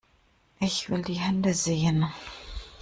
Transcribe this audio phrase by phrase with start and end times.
[0.59, 2.07] Ich will die Hände sehen!